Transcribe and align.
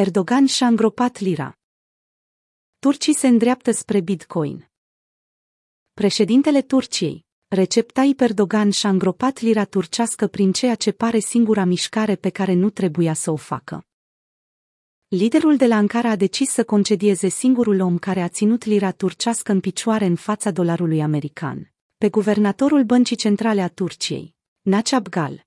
Erdogan 0.00 0.46
și-a 0.46 0.66
îngropat 0.66 1.18
lira. 1.18 1.58
Turcii 2.78 3.14
se 3.14 3.26
îndreaptă 3.26 3.70
spre 3.70 4.00
Bitcoin. 4.00 4.70
Președintele 5.92 6.62
Turciei, 6.62 7.26
Recep 7.48 7.90
Tayyip 7.90 8.20
Erdogan 8.20 8.70
și-a 8.70 8.88
îngropat 8.88 9.40
lira 9.40 9.64
turcească 9.64 10.26
prin 10.26 10.52
ceea 10.52 10.74
ce 10.74 10.92
pare 10.92 11.18
singura 11.18 11.64
mișcare 11.64 12.16
pe 12.16 12.30
care 12.30 12.52
nu 12.52 12.70
trebuia 12.70 13.12
să 13.12 13.30
o 13.30 13.36
facă. 13.36 13.86
Liderul 15.08 15.56
de 15.56 15.66
la 15.66 15.76
Ankara 15.76 16.10
a 16.10 16.16
decis 16.16 16.50
să 16.50 16.64
concedieze 16.64 17.28
singurul 17.28 17.80
om 17.80 17.98
care 17.98 18.20
a 18.20 18.28
ținut 18.28 18.64
lira 18.64 18.92
turcească 18.92 19.52
în 19.52 19.60
picioare 19.60 20.04
în 20.04 20.16
fața 20.16 20.50
dolarului 20.50 21.02
american, 21.02 21.72
pe 21.96 22.08
guvernatorul 22.08 22.84
Băncii 22.84 23.16
Centrale 23.16 23.60
a 23.60 23.68
Turciei, 23.68 24.34
Nacab 24.60 25.08
Gal. 25.08 25.46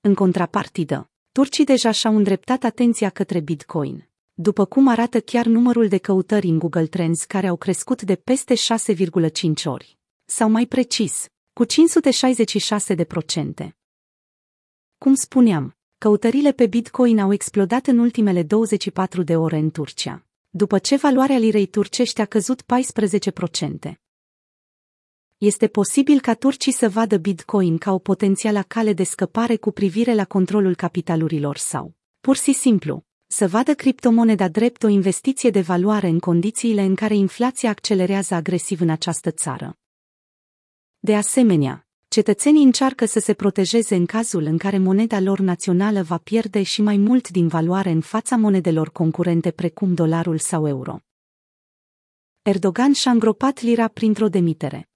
În 0.00 0.14
contrapartidă, 0.14 1.10
turcii 1.36 1.64
deja 1.64 1.90
și-au 1.90 2.16
îndreptat 2.16 2.64
atenția 2.64 3.10
către 3.10 3.40
Bitcoin, 3.40 4.08
după 4.34 4.64
cum 4.64 4.88
arată 4.88 5.20
chiar 5.20 5.46
numărul 5.46 5.88
de 5.88 5.98
căutări 5.98 6.46
în 6.46 6.58
Google 6.58 6.86
Trends 6.86 7.24
care 7.24 7.46
au 7.46 7.56
crescut 7.56 8.02
de 8.02 8.14
peste 8.14 8.54
6,5 8.54 9.64
ori, 9.64 9.98
sau 10.24 10.50
mai 10.50 10.66
precis, 10.66 11.26
cu 11.52 11.64
566 11.64 12.94
de 12.94 13.04
procente. 13.04 13.76
Cum 14.98 15.14
spuneam, 15.14 15.76
căutările 15.98 16.52
pe 16.52 16.66
Bitcoin 16.66 17.18
au 17.18 17.32
explodat 17.32 17.86
în 17.86 17.98
ultimele 17.98 18.42
24 18.42 19.22
de 19.22 19.36
ore 19.36 19.56
în 19.56 19.70
Turcia, 19.70 20.26
după 20.50 20.78
ce 20.78 20.96
valoarea 20.96 21.38
lirei 21.38 21.66
turcești 21.66 22.20
a 22.20 22.24
căzut 22.24 22.62
14%. 22.62 24.05
Este 25.38 25.66
posibil 25.66 26.20
ca 26.20 26.34
turcii 26.34 26.72
să 26.72 26.88
vadă 26.88 27.16
Bitcoin 27.16 27.78
ca 27.78 27.92
o 27.92 27.98
potențială 27.98 28.62
cale 28.62 28.92
de 28.92 29.02
scăpare 29.02 29.56
cu 29.56 29.70
privire 29.70 30.14
la 30.14 30.24
controlul 30.24 30.74
capitalurilor 30.74 31.56
sau, 31.56 31.94
pur 32.20 32.36
și 32.36 32.52
simplu, 32.52 33.04
să 33.26 33.48
vadă 33.48 33.74
criptomoneda 33.74 34.48
drept 34.48 34.82
o 34.82 34.88
investiție 34.88 35.50
de 35.50 35.60
valoare 35.60 36.08
în 36.08 36.18
condițiile 36.18 36.82
în 36.82 36.94
care 36.94 37.14
inflația 37.14 37.70
accelerează 37.70 38.34
agresiv 38.34 38.80
în 38.80 38.90
această 38.90 39.30
țară. 39.30 39.76
De 40.98 41.16
asemenea, 41.16 41.86
cetățenii 42.08 42.64
încearcă 42.64 43.04
să 43.04 43.18
se 43.18 43.34
protejeze 43.34 43.94
în 43.94 44.06
cazul 44.06 44.42
în 44.42 44.58
care 44.58 44.78
moneda 44.78 45.20
lor 45.20 45.38
națională 45.38 46.02
va 46.02 46.18
pierde 46.18 46.62
și 46.62 46.82
mai 46.82 46.96
mult 46.96 47.28
din 47.28 47.48
valoare 47.48 47.90
în 47.90 48.00
fața 48.00 48.36
monedelor 48.36 48.90
concurente 48.90 49.50
precum 49.50 49.94
dolarul 49.94 50.38
sau 50.38 50.68
euro. 50.68 50.98
Erdogan 52.42 52.92
și-a 52.92 53.10
îngropat 53.10 53.60
lira 53.60 53.88
printr-o 53.88 54.28
demitere. 54.28 54.88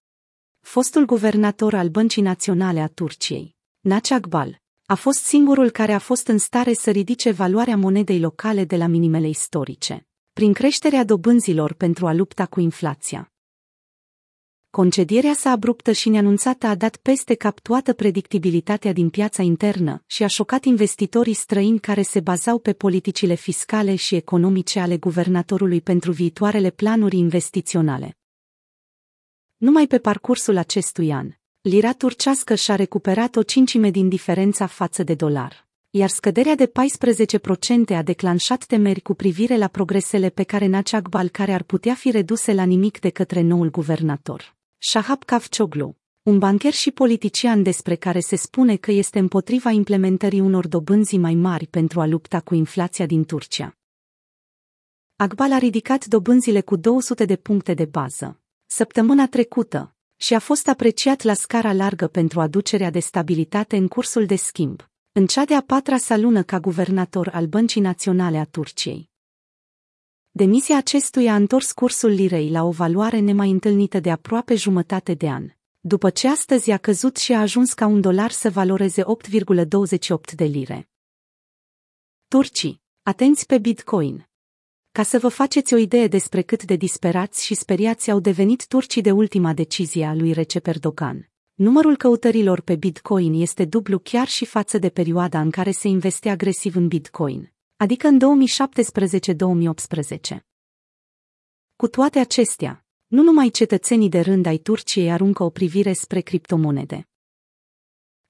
Fostul 0.60 1.04
guvernator 1.04 1.74
al 1.74 1.88
Băncii 1.88 2.22
Naționale 2.22 2.80
a 2.80 2.86
Turciei, 2.86 3.56
Naci 3.80 4.10
Akbal, 4.10 4.60
a 4.86 4.94
fost 4.94 5.24
singurul 5.24 5.70
care 5.70 5.92
a 5.92 5.98
fost 5.98 6.26
în 6.26 6.38
stare 6.38 6.72
să 6.72 6.90
ridice 6.90 7.30
valoarea 7.30 7.76
monedei 7.76 8.20
locale 8.20 8.64
de 8.64 8.76
la 8.76 8.86
minimele 8.86 9.28
istorice, 9.28 10.06
prin 10.32 10.52
creșterea 10.52 11.04
dobânzilor 11.04 11.72
pentru 11.72 12.06
a 12.06 12.12
lupta 12.12 12.46
cu 12.46 12.60
inflația. 12.60 13.32
Concedierea 14.70 15.34
sa 15.34 15.50
abruptă 15.50 15.92
și 15.92 16.08
neanunțată 16.08 16.66
a 16.66 16.74
dat 16.74 16.96
peste 16.96 17.34
cap 17.34 17.60
toată 17.60 17.92
predictibilitatea 17.92 18.92
din 18.92 19.10
piața 19.10 19.42
internă 19.42 20.02
și 20.06 20.22
a 20.22 20.26
șocat 20.26 20.64
investitorii 20.64 21.34
străini 21.34 21.80
care 21.80 22.02
se 22.02 22.20
bazau 22.20 22.58
pe 22.58 22.72
politicile 22.72 23.34
fiscale 23.34 23.94
și 23.94 24.14
economice 24.14 24.80
ale 24.80 24.96
guvernatorului 24.96 25.80
pentru 25.80 26.12
viitoarele 26.12 26.70
planuri 26.70 27.16
investiționale. 27.16 28.19
Numai 29.60 29.86
pe 29.86 29.98
parcursul 29.98 30.56
acestui 30.56 31.12
an, 31.12 31.30
lira 31.60 31.92
turcească 31.92 32.54
și-a 32.54 32.74
recuperat 32.74 33.36
o 33.36 33.42
cincime 33.42 33.90
din 33.90 34.08
diferența 34.08 34.66
față 34.66 35.02
de 35.02 35.14
dolar, 35.14 35.66
iar 35.90 36.08
scăderea 36.08 36.54
de 36.54 36.72
14% 37.92 37.96
a 37.96 38.02
declanșat 38.02 38.64
temeri 38.64 39.00
cu 39.00 39.14
privire 39.14 39.56
la 39.56 39.68
progresele 39.68 40.28
pe 40.28 40.42
care 40.42 40.66
Naceagbal 40.66 41.28
care 41.28 41.52
ar 41.52 41.62
putea 41.62 41.94
fi 41.94 42.10
reduse 42.10 42.52
la 42.52 42.64
nimic 42.64 43.00
de 43.00 43.10
către 43.10 43.40
noul 43.40 43.70
guvernator. 43.70 44.56
Shahab 44.78 45.24
Kafcioglu, 45.24 45.96
un 46.22 46.38
bancher 46.38 46.72
și 46.72 46.90
politician 46.90 47.62
despre 47.62 47.94
care 47.94 48.20
se 48.20 48.36
spune 48.36 48.76
că 48.76 48.90
este 48.90 49.18
împotriva 49.18 49.70
implementării 49.70 50.40
unor 50.40 50.68
dobânzi 50.68 51.16
mai 51.16 51.34
mari 51.34 51.66
pentru 51.66 52.00
a 52.00 52.06
lupta 52.06 52.40
cu 52.40 52.54
inflația 52.54 53.06
din 53.06 53.24
Turcia. 53.24 53.76
Akbal 55.16 55.52
a 55.52 55.58
ridicat 55.58 56.04
dobânzile 56.04 56.60
cu 56.60 56.76
200 56.76 57.24
de 57.24 57.36
puncte 57.36 57.74
de 57.74 57.84
bază. 57.84 58.39
Săptămâna 58.72 59.28
trecută, 59.28 59.94
și 60.16 60.34
a 60.34 60.38
fost 60.38 60.68
apreciat 60.68 61.22
la 61.22 61.34
scara 61.34 61.72
largă 61.72 62.06
pentru 62.08 62.40
aducerea 62.40 62.90
de 62.90 62.98
stabilitate 62.98 63.76
în 63.76 63.88
cursul 63.88 64.26
de 64.26 64.36
schimb, 64.36 64.90
în 65.12 65.26
cea 65.26 65.44
de-a 65.44 65.60
patra 65.60 65.96
sa 65.96 66.16
lună 66.16 66.42
ca 66.42 66.60
guvernator 66.60 67.28
al 67.28 67.46
Băncii 67.46 67.80
Naționale 67.80 68.38
a 68.38 68.44
Turciei. 68.44 69.10
Demisia 70.30 70.76
acestuia 70.76 71.32
a 71.32 71.36
întors 71.36 71.72
cursul 71.72 72.10
lirei 72.10 72.50
la 72.50 72.62
o 72.62 72.70
valoare 72.70 73.18
nemai 73.18 73.50
întâlnită 73.50 74.00
de 74.00 74.10
aproape 74.10 74.54
jumătate 74.54 75.14
de 75.14 75.28
an, 75.28 75.50
după 75.80 76.10
ce 76.10 76.28
astăzi 76.28 76.70
a 76.70 76.78
căzut 76.78 77.16
și 77.16 77.32
a 77.32 77.40
ajuns 77.40 77.72
ca 77.72 77.86
un 77.86 78.00
dolar 78.00 78.30
să 78.30 78.50
valoreze 78.50 79.02
8,28 79.02 80.34
de 80.34 80.44
lire. 80.44 80.88
Turcii, 82.28 82.82
atenți 83.02 83.46
pe 83.46 83.58
Bitcoin! 83.58 84.29
Ca 84.92 85.02
să 85.02 85.18
vă 85.18 85.28
faceți 85.28 85.74
o 85.74 85.76
idee 85.76 86.06
despre 86.06 86.42
cât 86.42 86.64
de 86.64 86.76
disperați 86.76 87.44
și 87.44 87.54
speriați 87.54 88.10
au 88.10 88.20
devenit 88.20 88.66
turcii 88.66 89.02
de 89.02 89.10
ultima 89.10 89.52
decizie 89.52 90.06
a 90.06 90.14
lui 90.14 90.32
Recep 90.32 90.66
Erdogan. 90.66 91.30
Numărul 91.54 91.96
căutărilor 91.96 92.60
pe 92.60 92.76
Bitcoin 92.76 93.40
este 93.40 93.64
dublu 93.64 93.98
chiar 93.98 94.28
și 94.28 94.44
față 94.44 94.78
de 94.78 94.88
perioada 94.88 95.40
în 95.40 95.50
care 95.50 95.70
se 95.70 95.88
investe 95.88 96.28
agresiv 96.28 96.76
în 96.76 96.88
Bitcoin, 96.88 97.52
adică 97.76 98.06
în 98.06 98.18
2017-2018. 100.34 100.36
Cu 101.76 101.88
toate 101.88 102.18
acestea, 102.18 102.84
nu 103.06 103.22
numai 103.22 103.48
cetățenii 103.48 104.08
de 104.08 104.20
rând 104.20 104.46
ai 104.46 104.58
Turciei 104.58 105.10
aruncă 105.10 105.42
o 105.42 105.50
privire 105.50 105.92
spre 105.92 106.20
criptomonede. 106.20 107.08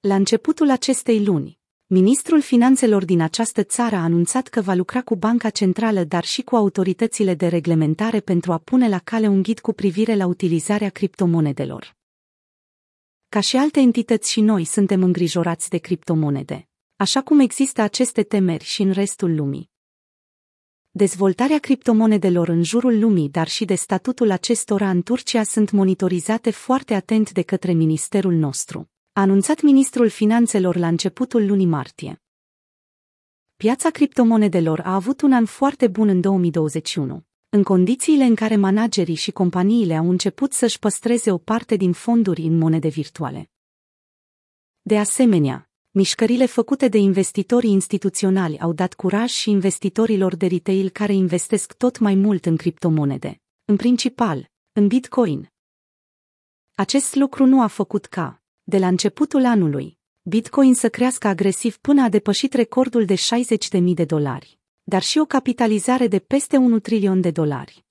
La 0.00 0.14
începutul 0.14 0.70
acestei 0.70 1.24
luni, 1.24 1.59
Ministrul 1.92 2.40
Finanțelor 2.40 3.04
din 3.04 3.20
această 3.20 3.62
țară 3.62 3.96
a 3.96 4.02
anunțat 4.02 4.48
că 4.48 4.60
va 4.60 4.74
lucra 4.74 5.02
cu 5.02 5.16
Banca 5.16 5.50
Centrală, 5.50 6.04
dar 6.04 6.24
și 6.24 6.42
cu 6.42 6.56
autoritățile 6.56 7.34
de 7.34 7.46
reglementare 7.46 8.20
pentru 8.20 8.52
a 8.52 8.58
pune 8.58 8.88
la 8.88 8.98
cale 8.98 9.26
un 9.26 9.42
ghid 9.42 9.60
cu 9.60 9.72
privire 9.72 10.14
la 10.14 10.26
utilizarea 10.26 10.88
criptomonedelor. 10.88 11.96
Ca 13.28 13.40
și 13.40 13.56
alte 13.56 13.80
entități 13.80 14.30
și 14.30 14.40
noi 14.40 14.64
suntem 14.64 15.02
îngrijorați 15.02 15.68
de 15.68 15.78
criptomonede, 15.78 16.68
așa 16.96 17.22
cum 17.22 17.40
există 17.40 17.82
aceste 17.82 18.22
temeri 18.22 18.64
și 18.64 18.82
în 18.82 18.90
restul 18.90 19.34
lumii. 19.34 19.70
Dezvoltarea 20.90 21.58
criptomonedelor 21.58 22.48
în 22.48 22.62
jurul 22.62 22.98
lumii, 22.98 23.28
dar 23.28 23.48
și 23.48 23.64
de 23.64 23.74
statutul 23.74 24.30
acestora 24.30 24.90
în 24.90 25.02
Turcia 25.02 25.42
sunt 25.42 25.70
monitorizate 25.70 26.50
foarte 26.50 26.94
atent 26.94 27.32
de 27.32 27.42
către 27.42 27.72
ministerul 27.72 28.32
nostru 28.32 28.90
a 29.20 29.22
anunțat 29.22 29.60
ministrul 29.60 30.08
finanțelor 30.08 30.76
la 30.76 30.86
începutul 30.86 31.46
lunii 31.46 31.66
martie. 31.66 32.22
Piața 33.56 33.90
criptomonedelor 33.90 34.80
a 34.80 34.94
avut 34.94 35.20
un 35.20 35.32
an 35.32 35.44
foarte 35.44 35.88
bun 35.88 36.08
în 36.08 36.20
2021, 36.20 37.26
în 37.48 37.62
condițiile 37.62 38.24
în 38.24 38.34
care 38.34 38.56
managerii 38.56 39.14
și 39.14 39.30
companiile 39.30 39.96
au 39.96 40.10
început 40.10 40.52
să-și 40.52 40.78
păstreze 40.78 41.32
o 41.32 41.38
parte 41.38 41.76
din 41.76 41.92
fonduri 41.92 42.42
în 42.42 42.58
monede 42.58 42.88
virtuale. 42.88 43.50
De 44.82 44.98
asemenea, 44.98 45.70
mișcările 45.90 46.46
făcute 46.46 46.88
de 46.88 46.98
investitorii 46.98 47.70
instituționali 47.70 48.60
au 48.60 48.72
dat 48.72 48.94
curaj 48.94 49.30
și 49.30 49.50
investitorilor 49.50 50.36
de 50.36 50.46
retail 50.46 50.88
care 50.88 51.12
investesc 51.12 51.72
tot 51.72 51.98
mai 51.98 52.14
mult 52.14 52.46
în 52.46 52.56
criptomonede, 52.56 53.40
în 53.64 53.76
principal, 53.76 54.50
în 54.72 54.86
Bitcoin. 54.86 55.52
Acest 56.74 57.14
lucru 57.14 57.44
nu 57.44 57.62
a 57.62 57.66
făcut 57.66 58.06
ca, 58.06 58.39
de 58.70 58.78
la 58.78 58.86
începutul 58.86 59.44
anului, 59.44 59.98
Bitcoin 60.22 60.74
să 60.74 60.88
crească 60.88 61.28
agresiv 61.28 61.76
până 61.78 62.02
a 62.02 62.08
depășit 62.08 62.52
recordul 62.52 63.04
de 63.04 63.14
60.000 63.14 63.82
de 63.94 64.04
dolari, 64.04 64.58
dar 64.82 65.02
și 65.02 65.18
o 65.18 65.24
capitalizare 65.24 66.06
de 66.06 66.18
peste 66.18 66.56
1 66.56 66.78
trilion 66.78 67.20
de 67.20 67.30
dolari. 67.30 67.84